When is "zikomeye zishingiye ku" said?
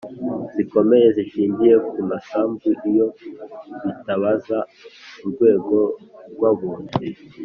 0.55-1.99